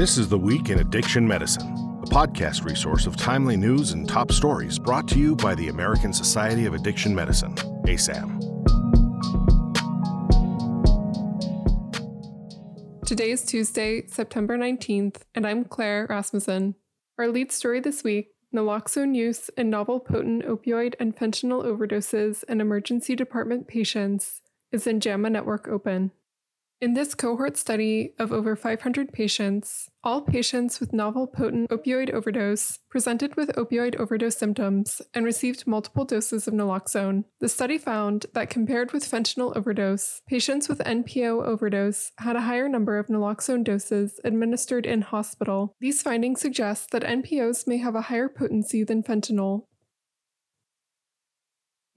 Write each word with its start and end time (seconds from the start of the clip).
This 0.00 0.16
is 0.16 0.30
The 0.30 0.38
Week 0.38 0.70
in 0.70 0.78
Addiction 0.78 1.28
Medicine, 1.28 1.74
a 2.02 2.06
podcast 2.06 2.64
resource 2.64 3.04
of 3.06 3.18
timely 3.18 3.54
news 3.54 3.92
and 3.92 4.08
top 4.08 4.32
stories 4.32 4.78
brought 4.78 5.06
to 5.08 5.18
you 5.18 5.36
by 5.36 5.54
the 5.54 5.68
American 5.68 6.14
Society 6.14 6.64
of 6.64 6.72
Addiction 6.72 7.14
Medicine, 7.14 7.54
ASAM. 7.84 8.40
Today 13.04 13.30
is 13.30 13.44
Tuesday, 13.44 14.06
September 14.06 14.56
19th, 14.56 15.16
and 15.34 15.46
I'm 15.46 15.66
Claire 15.66 16.06
Rasmussen. 16.08 16.76
Our 17.18 17.28
lead 17.28 17.52
story 17.52 17.80
this 17.80 18.02
week 18.02 18.28
naloxone 18.54 19.14
use 19.14 19.50
in 19.58 19.68
novel 19.68 20.00
potent 20.00 20.46
opioid 20.46 20.94
and 20.98 21.14
fentanyl 21.14 21.62
overdoses 21.62 22.42
in 22.44 22.62
emergency 22.62 23.14
department 23.14 23.68
patients 23.68 24.40
is 24.72 24.86
in 24.86 24.98
JAMA 25.00 25.28
Network 25.28 25.68
Open. 25.68 26.12
In 26.80 26.94
this 26.94 27.14
cohort 27.14 27.58
study 27.58 28.14
of 28.18 28.32
over 28.32 28.56
500 28.56 29.12
patients, 29.12 29.90
all 30.02 30.22
patients 30.22 30.80
with 30.80 30.94
novel 30.94 31.26
potent 31.26 31.68
opioid 31.68 32.08
overdose 32.08 32.78
presented 32.88 33.36
with 33.36 33.54
opioid 33.56 33.96
overdose 33.96 34.38
symptoms 34.38 35.02
and 35.12 35.26
received 35.26 35.66
multiple 35.66 36.06
doses 36.06 36.48
of 36.48 36.54
naloxone. 36.54 37.24
The 37.38 37.50
study 37.50 37.76
found 37.76 38.24
that 38.32 38.48
compared 38.48 38.92
with 38.92 39.04
fentanyl 39.04 39.54
overdose, 39.54 40.22
patients 40.26 40.70
with 40.70 40.78
NPO 40.78 41.44
overdose 41.44 42.12
had 42.16 42.36
a 42.36 42.40
higher 42.40 42.66
number 42.66 42.98
of 42.98 43.08
naloxone 43.08 43.62
doses 43.62 44.18
administered 44.24 44.86
in 44.86 45.02
hospital. 45.02 45.74
These 45.80 46.00
findings 46.00 46.40
suggest 46.40 46.92
that 46.92 47.02
NPOs 47.02 47.66
may 47.66 47.76
have 47.76 47.94
a 47.94 48.02
higher 48.08 48.30
potency 48.30 48.84
than 48.84 49.02
fentanyl 49.02 49.66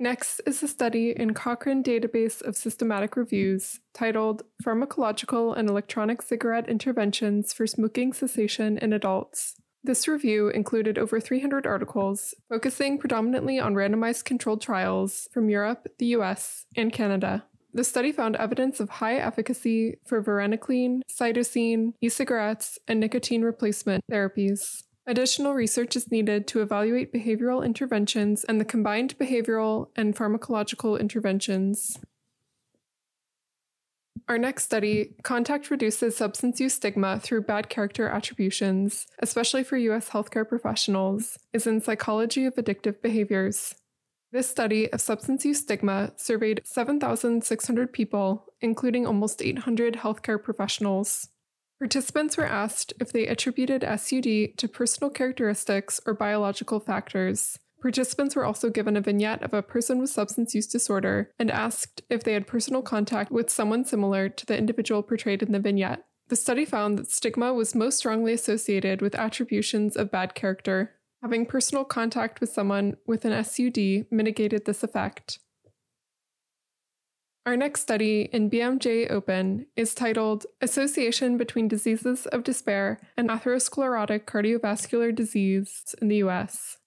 Next 0.04 0.42
is 0.46 0.62
a 0.62 0.68
study 0.68 1.14
in 1.16 1.34
Cochrane 1.34 1.82
Database 1.82 2.42
of 2.42 2.58
Systematic 2.58 3.16
Reviews 3.16 3.80
titled 3.94 4.44
Pharmacological 4.62 5.58
and 5.58 5.70
Electronic 5.70 6.22
Cigarette 6.22 6.68
Interventions 6.68 7.54
for 7.54 7.66
Smoking 7.66 8.12
Cessation 8.12 8.78
in 8.80 8.92
Adults. 8.92 9.56
This 9.82 10.06
review 10.06 10.50
included 10.50 10.98
over 10.98 11.22
300 11.22 11.66
articles, 11.66 12.34
focusing 12.50 12.98
predominantly 12.98 13.62
on 13.62 13.76
randomized 13.76 14.26
controlled 14.26 14.60
trials 14.60 15.30
from 15.32 15.50
Europe, 15.50 15.88
the 16.00 16.08
US, 16.08 16.66
and 16.76 16.92
Canada. 16.92 17.46
The 17.74 17.86
study 17.86 18.12
found 18.12 18.36
evidence 18.36 18.82
of 18.82 18.90
high 18.90 19.16
efficacy 19.16 20.00
for 20.06 20.22
varenicline, 20.22 21.00
cytisine, 21.10 21.94
e 22.02 22.10
cigarettes, 22.10 22.78
and 22.90 23.00
nicotine 23.00 23.42
replacement 23.42 24.04
therapies. 24.12 24.84
Additional 25.06 25.54
research 25.54 25.96
is 25.98 26.12
needed 26.12 26.48
to 26.48 26.62
evaluate 26.62 27.14
behavioral 27.14 27.66
interventions 27.66 28.46
and 28.46 28.60
the 28.60 28.66
combined 28.66 29.18
behavioral 29.18 29.90
and 29.98 30.16
pharmacological 30.16 30.98
interventions. 30.98 32.00
Our 34.30 34.38
next 34.38 34.64
study, 34.64 35.16
Contact 35.24 35.70
Reduces 35.70 36.16
Substance 36.16 36.62
Use 36.62 36.76
Stigma 36.76 37.20
Through 37.20 37.42
Bad 37.42 37.68
Character 37.68 38.08
Attributions, 38.08 39.06
especially 39.20 39.66
for 39.66 39.76
U.S. 39.76 40.12
healthcare 40.12 40.48
professionals, 40.48 41.38
is 41.52 41.68
in 41.68 41.82
Psychology 41.82 42.46
of 42.46 42.56
Addictive 42.56 43.02
Behaviors. 43.02 43.76
This 44.32 44.50
study 44.50 44.92
of 44.92 45.02
substance 45.02 45.46
use 45.46 45.60
stigma 45.60 46.14
surveyed 46.16 46.62
7,600 46.64 47.94
people, 47.94 48.46
including 48.62 49.06
almost 49.06 49.44
800 49.44 49.96
healthcare 49.96 50.42
professionals. 50.42 51.28
Participants 51.84 52.38
were 52.38 52.46
asked 52.46 52.94
if 53.02 53.12
they 53.12 53.28
attributed 53.28 53.82
SUD 53.84 54.58
to 54.58 54.70
personal 54.72 55.12
characteristics 55.12 56.00
or 56.06 56.14
biological 56.14 56.80
factors. 56.80 57.60
Participants 57.82 58.38
were 58.38 58.46
also 58.46 58.70
given 58.70 58.96
a 58.96 59.02
vignette 59.02 59.44
of 59.44 59.54
a 59.54 59.62
person 59.62 60.00
with 60.00 60.10
substance 60.10 60.56
use 60.56 60.66
disorder 60.66 61.30
and 61.38 61.52
asked 61.52 62.02
if 62.10 62.24
they 62.24 62.32
had 62.32 62.48
personal 62.48 62.82
contact 62.82 63.34
with 63.34 63.50
someone 63.50 63.84
similar 63.84 64.30
to 64.30 64.46
the 64.46 64.58
individual 64.58 65.04
portrayed 65.04 65.44
in 65.44 65.52
the 65.52 65.60
vignette. 65.60 66.06
The 66.30 66.38
study 66.38 66.64
found 66.64 66.98
that 66.98 67.12
stigma 67.12 67.54
was 67.54 67.76
most 67.76 67.98
strongly 67.98 68.32
associated 68.32 69.02
with 69.02 69.14
attributions 69.14 69.98
of 69.98 70.10
bad 70.10 70.36
character. 70.36 70.94
Having 71.22 71.48
personal 71.48 71.84
contact 71.84 72.40
with 72.40 72.50
someone 72.50 72.96
with 73.06 73.26
an 73.26 73.44
SUD 73.44 74.06
mitigated 74.10 74.64
this 74.64 74.84
effect. 74.84 75.40
Our 77.46 77.58
next 77.58 77.82
study 77.82 78.30
in 78.32 78.50
BMJ 78.50 79.12
Open 79.12 79.66
is 79.76 79.94
titled 79.94 80.46
Association 80.62 81.38
Between 81.38 81.68
Diseases 81.68 82.26
of 82.28 82.46
Despair 82.46 83.02
and 83.18 83.30
Atherosclerotic 83.30 84.24
Cardiovascular 84.24 85.14
Disease 85.14 85.94
in 86.02 86.08
the 86.08 86.24
US. 86.24 86.78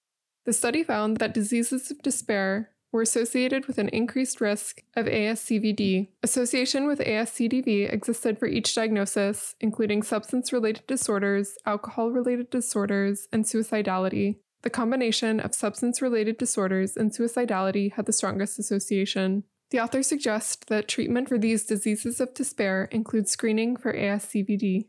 The 0.45 0.53
study 0.53 0.81
found 0.83 1.17
that 1.17 1.35
diseases 1.35 1.91
of 1.91 2.01
despair 2.01 2.71
were 2.91 3.03
associated 3.03 3.67
with 3.67 3.77
an 3.77 3.89
increased 3.89 4.41
risk 4.41 4.81
of 4.95 5.05
ASCVD. 5.05 6.07
Association 6.23 6.87
with 6.87 7.01
ASCVD 7.01 7.93
existed 7.93 8.39
for 8.39 8.47
each 8.47 8.73
diagnosis, 8.73 9.53
including 9.59 10.01
substance 10.01 10.51
related 10.51 10.87
disorders, 10.87 11.55
alcohol 11.67 12.09
related 12.09 12.49
disorders, 12.49 13.27
and 13.31 13.45
suicidality. 13.45 14.37
The 14.63 14.71
combination 14.71 15.39
of 15.39 15.53
substance 15.53 16.01
related 16.01 16.39
disorders 16.39 16.97
and 16.97 17.11
suicidality 17.11 17.93
had 17.93 18.07
the 18.07 18.13
strongest 18.13 18.57
association. 18.57 19.43
The 19.69 19.79
author 19.79 20.01
suggests 20.01 20.65
that 20.67 20.87
treatment 20.87 21.27
for 21.27 21.37
these 21.37 21.65
diseases 21.65 22.21
of 22.21 22.33
despair 22.33 22.87
includes 22.91 23.31
screening 23.31 23.75
for 23.75 23.93
ASCVD. 23.93 24.87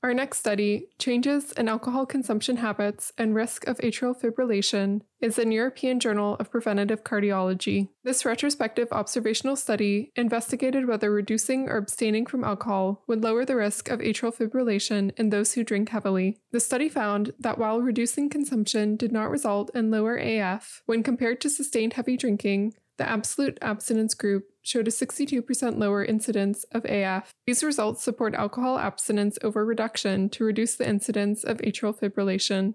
Our 0.00 0.14
next 0.14 0.38
study, 0.38 0.90
Changes 1.00 1.50
in 1.52 1.68
Alcohol 1.68 2.06
Consumption 2.06 2.58
Habits 2.58 3.12
and 3.18 3.34
Risk 3.34 3.66
of 3.66 3.78
Atrial 3.78 4.16
Fibrillation, 4.16 5.00
is 5.20 5.40
in 5.40 5.50
European 5.50 5.98
Journal 5.98 6.36
of 6.38 6.52
Preventive 6.52 7.02
Cardiology. 7.02 7.88
This 8.04 8.24
retrospective 8.24 8.88
observational 8.92 9.56
study 9.56 10.12
investigated 10.14 10.86
whether 10.86 11.10
reducing 11.10 11.68
or 11.68 11.76
abstaining 11.76 12.26
from 12.26 12.44
alcohol 12.44 13.02
would 13.08 13.24
lower 13.24 13.44
the 13.44 13.56
risk 13.56 13.90
of 13.90 13.98
atrial 13.98 14.32
fibrillation 14.32 15.10
in 15.18 15.30
those 15.30 15.54
who 15.54 15.64
drink 15.64 15.88
heavily. 15.88 16.38
The 16.52 16.60
study 16.60 16.88
found 16.88 17.32
that 17.40 17.58
while 17.58 17.80
reducing 17.80 18.30
consumption 18.30 18.94
did 18.94 19.10
not 19.10 19.30
result 19.30 19.72
in 19.74 19.90
lower 19.90 20.16
AF 20.16 20.82
when 20.86 21.02
compared 21.02 21.40
to 21.40 21.50
sustained 21.50 21.94
heavy 21.94 22.16
drinking, 22.16 22.74
the 22.98 23.08
absolute 23.08 23.58
abstinence 23.62 24.12
group 24.12 24.50
showed 24.60 24.88
a 24.88 24.90
62% 24.90 25.78
lower 25.78 26.04
incidence 26.04 26.64
of 26.72 26.84
AF. 26.84 27.32
These 27.46 27.64
results 27.64 28.02
support 28.02 28.34
alcohol 28.34 28.78
abstinence 28.78 29.38
over 29.42 29.64
reduction 29.64 30.28
to 30.30 30.44
reduce 30.44 30.76
the 30.76 30.88
incidence 30.88 31.44
of 31.44 31.58
atrial 31.58 31.98
fibrillation. 31.98 32.74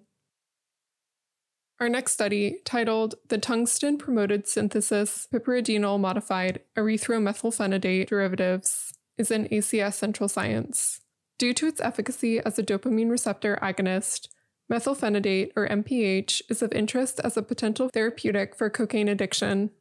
Our 1.80 1.90
next 1.90 2.14
study, 2.14 2.62
titled 2.64 3.16
The 3.28 3.38
Tungsten 3.38 3.98
Promoted 3.98 4.48
Synthesis 4.48 5.28
Piperidinol 5.34 6.00
Modified 6.00 6.62
Erythromethylphenidate 6.78 8.08
Derivatives, 8.08 8.94
is 9.18 9.30
in 9.30 9.48
ACS 9.50 9.96
Central 9.96 10.30
Science. 10.30 11.02
Due 11.38 11.54
to 11.54 11.68
its 11.68 11.82
efficacy 11.82 12.40
as 12.40 12.58
a 12.58 12.64
dopamine 12.64 13.10
receptor 13.10 13.60
agonist, 13.62 14.30
methylphenidate, 14.72 15.52
or 15.58 15.68
MPH, 15.68 16.44
is 16.50 16.62
of 16.62 16.72
interest 16.72 17.20
as 17.24 17.36
a 17.36 17.44
potential 17.44 17.90
therapeutic 17.90 18.56
for 18.56 18.70
cocaine 18.70 19.10
addiction 19.10 19.72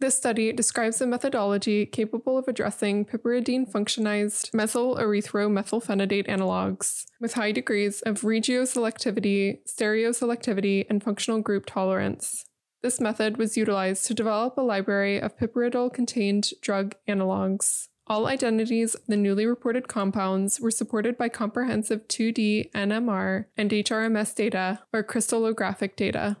this 0.00 0.16
study 0.16 0.52
describes 0.52 1.00
a 1.00 1.06
methodology 1.06 1.84
capable 1.84 2.38
of 2.38 2.46
addressing 2.46 3.04
piperidine 3.04 3.70
functionized 3.70 4.54
methyl-erythromethylphenidate 4.54 6.28
analogs 6.28 7.04
with 7.20 7.34
high 7.34 7.50
degrees 7.50 8.00
of 8.02 8.20
regioselectivity, 8.20 9.58
stereoselectivity, 9.66 10.86
and 10.88 11.02
functional 11.02 11.40
group 11.40 11.66
tolerance. 11.66 12.44
This 12.80 13.00
method 13.00 13.38
was 13.38 13.56
utilized 13.56 14.06
to 14.06 14.14
develop 14.14 14.56
a 14.56 14.62
library 14.62 15.20
of 15.20 15.36
piperidol 15.36 15.92
contained 15.92 16.50
drug 16.62 16.94
analogs. 17.08 17.88
All 18.06 18.28
identities 18.28 18.94
of 18.94 19.06
the 19.08 19.16
newly 19.16 19.46
reported 19.46 19.88
compounds 19.88 20.60
were 20.60 20.70
supported 20.70 21.18
by 21.18 21.28
comprehensive 21.28 22.06
2D 22.06 22.70
NMR 22.70 23.46
and 23.56 23.70
HRMS 23.70 24.34
data, 24.34 24.78
or 24.92 25.02
crystallographic 25.02 25.96
data. 25.96 26.36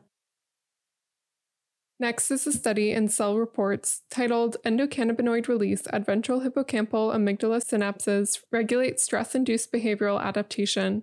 Next 2.00 2.30
is 2.30 2.46
a 2.46 2.52
study 2.52 2.92
in 2.92 3.08
Cell 3.08 3.36
Reports 3.36 4.02
titled 4.08 4.56
Endocannabinoid 4.64 5.48
Release 5.48 5.82
at 5.92 6.06
Ventral 6.06 6.42
Hippocampal 6.42 7.12
Amygdala 7.12 7.60
Synapses 7.60 8.38
Regulate 8.52 9.00
Stress 9.00 9.34
Induced 9.34 9.72
Behavioral 9.72 10.22
Adaptation. 10.22 11.02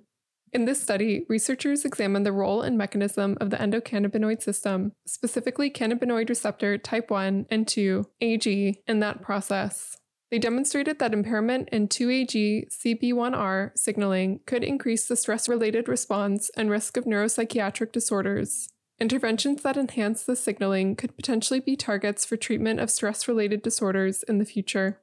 In 0.54 0.64
this 0.64 0.82
study, 0.82 1.26
researchers 1.28 1.84
examined 1.84 2.26
the 2.26 2.32
role 2.32 2.62
and 2.62 2.78
mechanism 2.78 3.38
of 3.42 3.50
the 3.50 3.58
endocannabinoid 3.58 4.42
system, 4.42 4.94
specifically 5.06 5.70
cannabinoid 5.70 6.30
receptor 6.30 6.78
type 6.78 7.12
1 7.12 7.48
and 7.50 7.68
2, 7.68 8.06
AG, 8.22 8.82
in 8.88 9.00
that 9.02 9.22
process. 9.22 9.98
They 10.32 10.40
demonstrated 10.40 11.00
that 11.00 11.14
impairment 11.14 11.68
in 11.74 11.90
2AG 11.90 12.70
CB1R 12.74 13.78
signaling 13.78 14.40
could 14.46 14.64
increase 14.64 15.10
the 15.10 15.18
stress 15.18 15.50
related 15.50 15.90
response 15.90 16.50
and 16.56 16.70
risk 16.70 16.96
of 16.96 17.04
neuropsychiatric 17.04 17.92
disorders. 17.92 18.70
Interventions 19.00 19.62
that 19.64 19.76
enhance 19.76 20.24
the 20.24 20.36
signaling 20.36 20.96
could 20.96 21.16
potentially 21.16 21.60
be 21.60 21.76
targets 21.76 22.26
for 22.26 22.38
treatment 22.38 22.80
of 22.80 22.90
stress 22.90 23.28
related 23.28 23.62
disorders 23.62 24.24
in 24.24 24.38
the 24.38 24.46
future. 24.46 25.02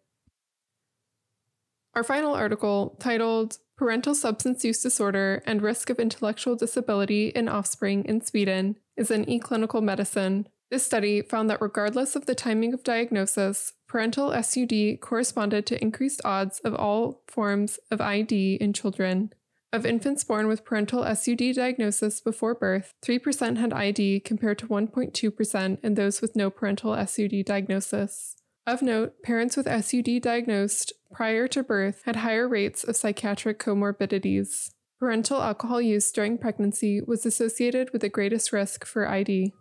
Our 1.95 2.03
final 2.03 2.35
article, 2.35 2.97
titled 3.01 3.59
Parental 3.77 4.15
Substance 4.15 4.65
Use 4.65 4.83
Disorder 4.83 5.43
and 5.45 5.61
Risk 5.61 5.91
of 5.91 5.99
Intellectual 5.99 6.57
Disability 6.57 7.29
in 7.29 7.49
Offspring 7.49 8.05
in 8.07 8.23
Sweden, 8.23 8.77
is 8.97 9.11
in 9.11 9.27
eClinical 9.27 9.83
Medicine. 9.83 10.49
This 10.71 10.87
study 10.87 11.21
found 11.21 11.51
that 11.51 11.61
regardless 11.61 12.17
of 12.17 12.25
the 12.25 12.35
timing 12.35 12.73
of 12.73 12.83
diagnosis, 12.83 13.75
parental 13.87 14.33
SUD 14.43 15.01
corresponded 15.03 15.67
to 15.67 15.83
increased 15.83 16.23
odds 16.25 16.61
of 16.61 16.75
all 16.75 17.25
forms 17.27 17.79
of 17.91 18.01
ID 18.01 18.55
in 18.55 18.73
children. 18.73 19.35
Of 19.75 19.87
infants 19.87 20.23
born 20.23 20.49
with 20.49 20.67
parental 20.67 21.03
SUD 21.03 21.55
diagnosis 21.55 22.21
before 22.21 22.55
birth, 22.55 22.93
3% 23.03 23.57
had 23.57 23.73
ID 23.73 24.21
compared 24.21 24.59
to 24.59 24.67
1.2% 24.67 25.79
in 25.83 25.95
those 25.95 26.21
with 26.21 26.37
no 26.37 26.51
parental 26.51 26.95
SUD 27.07 27.43
diagnosis. 27.47 28.37
Of 28.67 28.83
note, 28.83 29.23
parents 29.23 29.57
with 29.57 29.67
SUD 29.67 30.21
diagnosed 30.21 30.93
prior 31.11 31.49
to 31.49 31.63
birth 31.63 32.03
had 32.05 32.17
higher 32.17 32.47
rates 32.47 32.85
of 32.85 32.97
psychiatric 32.97 33.59
comorbidities. 33.59 34.73
Parental 35.01 35.41
alcohol 35.41 35.81
use 35.81 36.13
during 36.13 36.37
pregnancy 36.37 37.01
was 37.01 37.25
associated 37.25 37.95
with 37.95 38.03
the 38.03 38.11
greatest 38.11 38.53
risk 38.53 38.85
for 38.85 39.09
ID. 39.09 39.55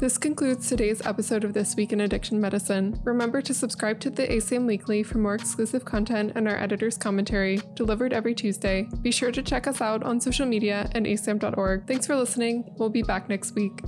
This 0.00 0.18
concludes 0.18 0.68
today's 0.68 1.00
episode 1.06 1.44
of 1.44 1.54
This 1.54 1.76
Week 1.76 1.92
in 1.92 2.00
Addiction 2.00 2.40
Medicine. 2.40 3.00
Remember 3.04 3.40
to 3.40 3.54
subscribe 3.54 4.00
to 4.00 4.10
the 4.10 4.26
ASAM 4.26 4.66
Weekly 4.66 5.02
for 5.02 5.18
more 5.18 5.34
exclusive 5.34 5.84
content 5.84 6.32
and 6.34 6.48
our 6.48 6.56
editor's 6.56 6.98
commentary, 6.98 7.60
delivered 7.74 8.12
every 8.12 8.34
Tuesday. 8.34 8.88
Be 9.02 9.12
sure 9.12 9.30
to 9.30 9.42
check 9.42 9.66
us 9.66 9.80
out 9.80 10.02
on 10.02 10.20
social 10.20 10.46
media 10.46 10.90
and 10.92 11.06
asam.org. 11.06 11.86
Thanks 11.86 12.06
for 12.06 12.16
listening. 12.16 12.64
We'll 12.76 12.90
be 12.90 13.02
back 13.02 13.28
next 13.28 13.54
week. 13.54 13.80